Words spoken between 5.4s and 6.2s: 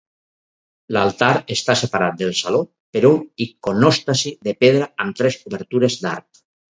obertures